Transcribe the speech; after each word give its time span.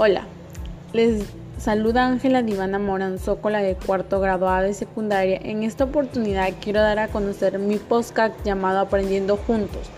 Hola, 0.00 0.22
les 0.92 1.24
saluda 1.58 2.06
Ángela 2.06 2.44
Divana 2.44 2.78
Morán 2.78 3.18
Zócola 3.18 3.58
de 3.58 3.74
cuarto 3.74 4.20
grado 4.20 4.48
de 4.60 4.72
secundaria. 4.72 5.40
En 5.42 5.64
esta 5.64 5.82
oportunidad 5.82 6.52
quiero 6.60 6.80
dar 6.80 7.00
a 7.00 7.08
conocer 7.08 7.58
mi 7.58 7.78
podcast 7.78 8.32
llamado 8.44 8.78
Aprendiendo 8.78 9.36
Juntos, 9.36 9.90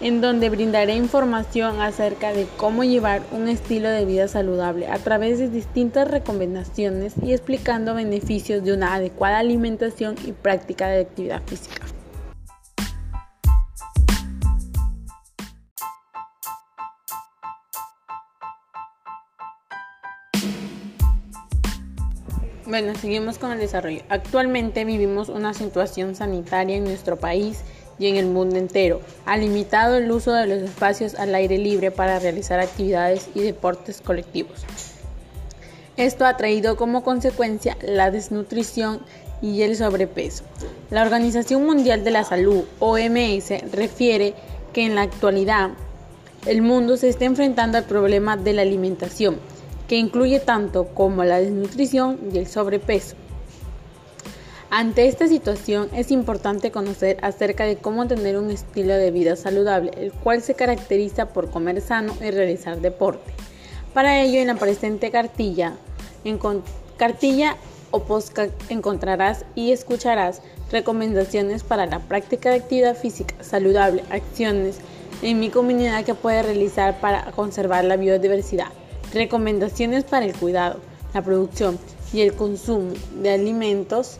en 0.00 0.20
donde 0.20 0.50
brindaré 0.50 0.96
información 0.96 1.80
acerca 1.80 2.32
de 2.32 2.48
cómo 2.56 2.82
llevar 2.82 3.22
un 3.30 3.46
estilo 3.46 3.88
de 3.88 4.06
vida 4.06 4.26
saludable 4.26 4.88
a 4.88 4.98
través 4.98 5.38
de 5.38 5.48
distintas 5.48 6.10
recomendaciones 6.10 7.14
y 7.22 7.32
explicando 7.32 7.94
beneficios 7.94 8.64
de 8.64 8.72
una 8.72 8.94
adecuada 8.94 9.38
alimentación 9.38 10.16
y 10.26 10.32
práctica 10.32 10.88
de 10.88 11.02
actividad 11.02 11.42
física. 11.46 11.97
Bueno, 22.68 22.92
seguimos 23.00 23.38
con 23.38 23.50
el 23.50 23.60
desarrollo. 23.60 24.02
Actualmente 24.10 24.84
vivimos 24.84 25.30
una 25.30 25.54
situación 25.54 26.14
sanitaria 26.14 26.76
en 26.76 26.84
nuestro 26.84 27.16
país 27.16 27.62
y 27.98 28.08
en 28.08 28.16
el 28.16 28.26
mundo 28.26 28.56
entero. 28.56 29.00
Ha 29.24 29.38
limitado 29.38 29.96
el 29.96 30.12
uso 30.12 30.34
de 30.34 30.46
los 30.46 30.58
espacios 30.58 31.14
al 31.14 31.34
aire 31.34 31.56
libre 31.56 31.90
para 31.90 32.18
realizar 32.18 32.60
actividades 32.60 33.30
y 33.34 33.40
deportes 33.40 34.02
colectivos. 34.02 34.66
Esto 35.96 36.26
ha 36.26 36.36
traído 36.36 36.76
como 36.76 37.02
consecuencia 37.02 37.74
la 37.80 38.10
desnutrición 38.10 39.00
y 39.40 39.62
el 39.62 39.74
sobrepeso. 39.74 40.44
La 40.90 41.00
Organización 41.00 41.64
Mundial 41.64 42.04
de 42.04 42.10
la 42.10 42.24
Salud, 42.24 42.64
OMS, 42.80 43.48
refiere 43.72 44.34
que 44.74 44.84
en 44.84 44.94
la 44.94 45.02
actualidad 45.02 45.70
el 46.44 46.60
mundo 46.60 46.98
se 46.98 47.08
está 47.08 47.24
enfrentando 47.24 47.78
al 47.78 47.84
problema 47.84 48.36
de 48.36 48.52
la 48.52 48.60
alimentación 48.60 49.38
que 49.88 49.96
incluye 49.96 50.38
tanto 50.38 50.86
como 50.88 51.24
la 51.24 51.40
desnutrición 51.40 52.18
y 52.32 52.38
el 52.38 52.46
sobrepeso. 52.46 53.16
Ante 54.70 55.08
esta 55.08 55.26
situación 55.26 55.88
es 55.94 56.10
importante 56.10 56.70
conocer 56.70 57.16
acerca 57.22 57.64
de 57.64 57.76
cómo 57.76 58.06
tener 58.06 58.36
un 58.36 58.50
estilo 58.50 58.94
de 58.94 59.10
vida 59.10 59.34
saludable, 59.34 59.92
el 59.96 60.12
cual 60.12 60.42
se 60.42 60.54
caracteriza 60.54 61.30
por 61.30 61.50
comer 61.50 61.80
sano 61.80 62.14
y 62.20 62.30
realizar 62.30 62.78
deporte. 62.82 63.32
Para 63.94 64.20
ello 64.20 64.38
en 64.40 64.48
la 64.48 64.56
presente 64.56 65.10
cartilla, 65.10 65.72
cartilla 66.98 67.56
o 67.90 68.02
podcast 68.02 68.52
encontrarás 68.68 69.46
y 69.54 69.72
escucharás 69.72 70.42
recomendaciones 70.70 71.64
para 71.64 71.86
la 71.86 72.00
práctica 72.00 72.50
de 72.50 72.56
actividad 72.56 72.94
física 72.94 73.34
saludable, 73.42 74.04
acciones 74.10 74.80
en 75.22 75.40
mi 75.40 75.48
comunidad 75.48 76.04
que 76.04 76.14
puede 76.14 76.42
realizar 76.42 77.00
para 77.00 77.32
conservar 77.32 77.84
la 77.86 77.96
biodiversidad. 77.96 78.68
Recomendaciones 79.12 80.04
para 80.04 80.26
el 80.26 80.36
cuidado, 80.36 80.80
la 81.14 81.22
producción 81.22 81.78
y 82.12 82.20
el 82.20 82.34
consumo 82.34 82.92
de 83.22 83.30
alimentos 83.30 84.18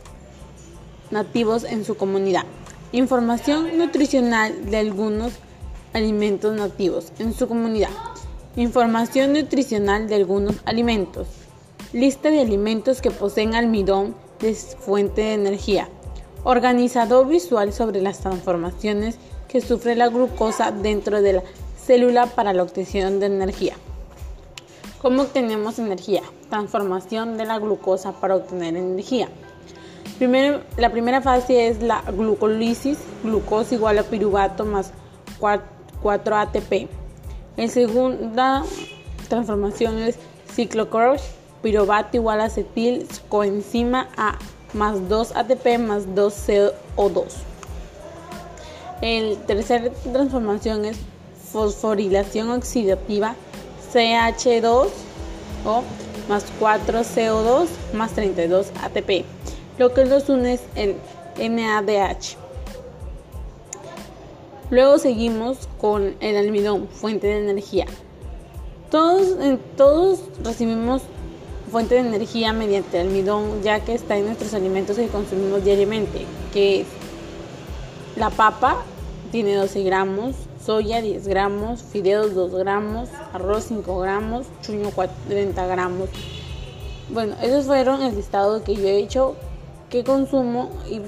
nativos 1.10 1.64
en 1.64 1.84
su 1.84 1.96
comunidad. 1.96 2.44
Información 2.92 3.76
nutricional 3.76 4.70
de 4.70 4.78
algunos 4.78 5.32
alimentos 5.92 6.54
nativos 6.54 7.12
en 7.18 7.34
su 7.34 7.48
comunidad. 7.48 7.90
Información 8.56 9.34
nutricional 9.34 10.08
de 10.08 10.14
algunos 10.14 10.56
alimentos. 10.64 11.28
Lista 11.92 12.30
de 12.30 12.40
alimentos 12.40 13.02
que 13.02 13.10
poseen 13.10 13.54
almidón 13.54 14.14
de 14.40 14.54
fuente 14.54 15.20
de 15.20 15.34
energía. 15.34 15.88
Organizador 16.44 17.28
visual 17.28 17.74
sobre 17.74 18.00
las 18.00 18.20
transformaciones 18.20 19.18
que 19.48 19.60
sufre 19.60 19.96
la 19.96 20.08
glucosa 20.08 20.72
dentro 20.72 21.20
de 21.20 21.34
la 21.34 21.42
célula 21.84 22.26
para 22.26 22.54
la 22.54 22.62
obtención 22.62 23.20
de 23.20 23.26
energía. 23.26 23.76
¿Cómo 25.00 25.22
obtenemos 25.22 25.78
energía? 25.78 26.22
Transformación 26.50 27.36
de 27.36 27.44
la 27.46 27.60
glucosa 27.60 28.10
para 28.12 28.34
obtener 28.34 28.76
energía. 28.76 29.28
Primero, 30.18 30.62
la 30.76 30.90
primera 30.90 31.22
fase 31.22 31.68
es 31.68 31.80
la 31.80 32.02
glucólisis, 32.02 32.98
glucosa 33.22 33.76
igual 33.76 34.00
a 34.00 34.02
piruvato 34.02 34.64
más 34.64 34.90
4, 35.38 36.36
ATP. 36.36 36.88
La 37.56 37.68
segunda 37.68 38.64
transformación 39.28 39.98
es 39.98 40.18
ciclocross, 40.52 41.22
piruvato 41.62 42.16
igual 42.16 42.40
a 42.40 42.46
acetil, 42.46 43.06
coenzima 43.28 44.08
A 44.16 44.36
más 44.74 45.08
2 45.08 45.36
ATP 45.36 45.78
más 45.78 46.12
2 46.16 46.48
CO2. 46.48 47.24
La 49.00 49.46
tercera 49.46 49.92
transformación 50.12 50.84
es 50.86 50.98
fosforilación 51.52 52.50
oxidativa 52.50 53.36
CH2 53.92 54.88
o 55.64 55.82
más 56.28 56.44
4 56.58 57.00
CO2 57.00 57.66
más 57.94 58.12
32 58.12 58.68
ATP. 58.82 59.24
Lo 59.78 59.94
que 59.94 60.04
los 60.04 60.28
une 60.28 60.54
es 60.54 60.60
el 60.74 60.96
NADH. 61.38 62.36
Luego 64.70 64.98
seguimos 64.98 65.68
con 65.80 66.14
el 66.20 66.36
almidón, 66.36 66.88
fuente 66.88 67.26
de 67.26 67.38
energía. 67.38 67.86
Todos, 68.90 69.36
todos 69.76 70.20
recibimos 70.42 71.02
fuente 71.70 71.94
de 71.94 72.00
energía 72.02 72.52
mediante 72.52 72.98
almidón, 72.98 73.62
ya 73.62 73.80
que 73.80 73.94
está 73.94 74.16
en 74.16 74.26
nuestros 74.26 74.54
alimentos 74.54 74.96
que 74.96 75.08
consumimos 75.08 75.64
diariamente, 75.64 76.26
que 76.52 76.82
es 76.82 76.86
la 78.16 78.30
papa, 78.30 78.82
tiene 79.30 79.54
12 79.54 79.82
gramos, 79.82 80.34
soya 80.68 81.00
10 81.00 81.26
gramos, 81.26 81.80
fideos 81.80 82.34
2 82.34 82.54
gramos, 82.56 83.08
arroz 83.32 83.64
5 83.68 84.00
gramos, 84.00 84.48
chuño 84.60 84.90
40 84.90 85.66
gramos. 85.66 86.10
Bueno, 87.08 87.36
esos 87.42 87.64
fueron 87.64 88.02
el 88.02 88.14
listado 88.14 88.62
que 88.62 88.74
yo 88.74 88.86
he 88.86 88.98
hecho 88.98 89.34
que 89.88 90.04
consumo 90.04 90.68
y 90.90 91.00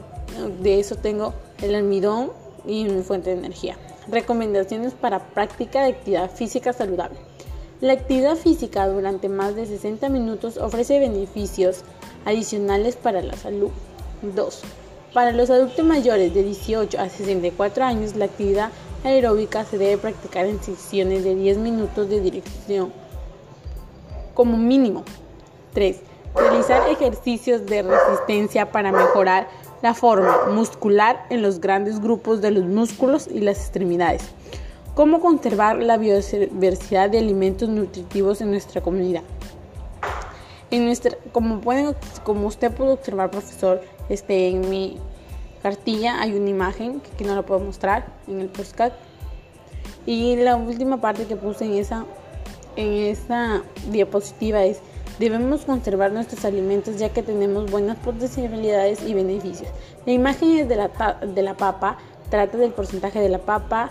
de 0.62 0.81
eso 0.81 0.97
tengo 0.97 1.34
el 1.60 1.75
almidón 1.75 2.32
y 2.66 2.84
mi 2.84 3.03
fuente 3.03 3.28
de 3.28 3.37
energía. 3.37 3.76
Recomendaciones 4.09 4.94
para 4.94 5.26
práctica 5.26 5.82
de 5.82 5.91
actividad 5.91 6.31
física 6.31 6.72
saludable. 6.72 7.19
La 7.82 7.92
actividad 7.92 8.37
física 8.37 8.88
durante 8.88 9.28
más 9.28 9.56
de 9.56 9.66
60 9.66 10.09
minutos 10.09 10.56
ofrece 10.56 11.00
beneficios 11.00 11.82
adicionales 12.25 12.97
para 12.97 13.21
la 13.21 13.37
salud. 13.37 13.69
2. 14.22 14.62
Para 15.12 15.32
los 15.32 15.50
adultos 15.50 15.84
mayores 15.84 16.32
de 16.32 16.44
18 16.44 16.98
a 16.98 17.10
64 17.10 17.84
años, 17.84 18.16
la 18.16 18.25
actividad 18.25 18.71
aeróbica 19.04 19.64
se 19.64 19.78
debe 19.78 19.98
practicar 19.98 20.46
en 20.46 20.62
sesiones 20.62 21.24
de 21.24 21.34
10 21.34 21.58
minutos 21.58 22.08
de 22.08 22.20
dirección 22.20 22.92
como 24.34 24.56
mínimo. 24.56 25.04
3. 25.74 26.00
Realizar 26.34 26.88
ejercicios 26.88 27.66
de 27.66 27.82
resistencia 27.82 28.70
para 28.70 28.92
mejorar 28.92 29.48
la 29.82 29.94
forma 29.94 30.46
muscular 30.48 31.26
en 31.30 31.42
los 31.42 31.60
grandes 31.60 32.00
grupos 32.00 32.40
de 32.40 32.50
los 32.50 32.64
músculos 32.64 33.28
y 33.28 33.40
las 33.40 33.58
extremidades. 33.58 34.22
Cómo 34.94 35.20
conservar 35.20 35.78
la 35.78 35.96
biodiversidad 35.96 37.10
de 37.10 37.18
alimentos 37.18 37.68
nutritivos 37.68 38.40
en 38.40 38.50
nuestra 38.50 38.80
comunidad. 38.80 39.22
En 40.70 40.84
nuestra, 40.84 41.16
como, 41.32 41.60
pueden, 41.60 41.96
como 42.22 42.46
usted 42.46 42.72
puede 42.72 42.92
observar, 42.92 43.30
profesor, 43.30 43.80
este, 44.08 44.48
en 44.48 44.68
mi 44.68 44.98
cartilla 45.62 46.21
hay 46.21 46.34
una 46.34 46.50
imagen 46.50 47.00
que 47.19 47.25
no 47.25 47.34
la 47.34 47.43
puedo 47.43 47.60
mostrar 47.60 48.06
en 48.26 48.41
el 48.41 48.48
postcard. 48.48 48.93
Y 50.06 50.37
la 50.37 50.56
última 50.56 51.00
parte 51.00 51.26
que 51.26 51.37
puse 51.37 51.66
en 51.66 51.75
esa 51.75 52.06
en 52.76 52.93
esa 52.93 53.62
diapositiva 53.91 54.65
es 54.65 54.78
debemos 55.19 55.65
conservar 55.65 56.12
nuestros 56.12 56.44
alimentos 56.44 56.98
ya 56.98 57.10
que 57.10 57.22
tenemos 57.22 57.71
buenas 57.71 57.97
potencialidades 57.98 59.03
y 59.06 59.12
beneficios. 59.12 59.69
La 60.06 60.12
imagen 60.12 60.59
es 60.59 60.69
de 60.69 60.76
la, 60.76 60.88
de 61.22 61.43
la 61.43 61.56
papa 61.56 61.98
trata 62.31 62.56
del 62.56 62.72
porcentaje 62.72 63.21
de 63.21 63.28
la 63.28 63.39
papa 63.39 63.91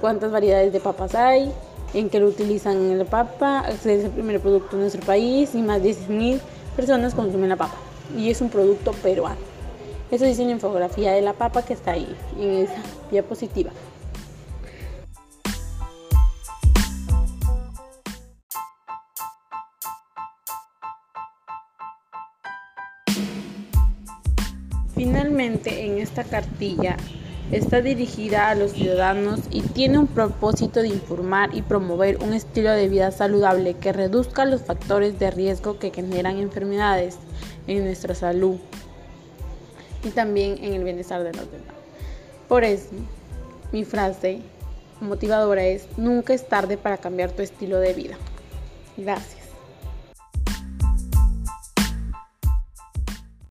cuántas 0.00 0.30
variedades 0.30 0.72
de 0.72 0.80
papas 0.80 1.14
hay 1.14 1.52
en 1.92 2.08
qué 2.08 2.20
lo 2.20 2.28
utilizan 2.28 2.76
en 2.76 2.98
la 2.98 3.04
papa 3.04 3.64
es 3.68 3.84
el 3.86 4.10
primer 4.10 4.40
producto 4.40 4.76
en 4.76 4.82
nuestro 4.82 5.02
país 5.02 5.54
y 5.54 5.62
más 5.62 5.82
de 5.82 5.90
10.000 5.90 6.40
personas 6.76 7.14
consumen 7.14 7.48
la 7.50 7.56
papa. 7.56 7.74
Y 8.16 8.30
es 8.30 8.40
un 8.40 8.48
producto 8.48 8.92
peruano 8.92 9.49
eso 10.10 10.24
dice 10.24 10.44
la 10.44 10.50
infografía 10.50 11.12
de 11.12 11.22
la 11.22 11.34
papa 11.34 11.64
que 11.64 11.72
está 11.72 11.92
ahí, 11.92 12.16
en 12.38 12.50
esa 12.50 12.82
diapositiva. 13.10 13.70
Finalmente, 24.94 25.86
en 25.86 25.98
esta 25.98 26.24
cartilla 26.24 26.96
está 27.52 27.80
dirigida 27.80 28.50
a 28.50 28.54
los 28.54 28.72
ciudadanos 28.72 29.40
y 29.50 29.62
tiene 29.62 29.98
un 29.98 30.08
propósito 30.08 30.82
de 30.82 30.88
informar 30.88 31.54
y 31.54 31.62
promover 31.62 32.18
un 32.22 32.34
estilo 32.34 32.70
de 32.70 32.88
vida 32.88 33.10
saludable 33.10 33.74
que 33.74 33.92
reduzca 33.92 34.44
los 34.44 34.62
factores 34.62 35.18
de 35.18 35.30
riesgo 35.30 35.78
que 35.78 35.90
generan 35.90 36.38
enfermedades 36.38 37.16
en 37.66 37.84
nuestra 37.84 38.14
salud 38.14 38.58
y 40.04 40.10
también 40.10 40.62
en 40.62 40.74
el 40.74 40.84
bienestar 40.84 41.22
de 41.22 41.32
los 41.32 41.50
demás. 41.50 41.74
Por 42.48 42.64
eso, 42.64 42.88
mi 43.72 43.84
frase 43.84 44.40
motivadora 45.00 45.64
es, 45.64 45.86
nunca 45.96 46.34
es 46.34 46.46
tarde 46.46 46.76
para 46.76 46.98
cambiar 46.98 47.30
tu 47.30 47.42
estilo 47.42 47.78
de 47.78 47.94
vida. 47.94 48.16
Gracias. 48.96 49.39